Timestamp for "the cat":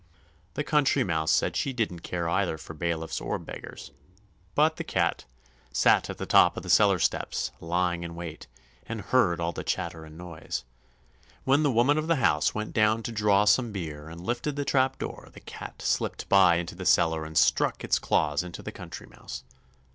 4.77-5.25, 15.33-15.83